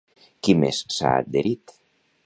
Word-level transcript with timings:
Qui 0.47 0.55
més 0.63 0.81
s'ha 0.95 1.13
adherit? 1.19 1.77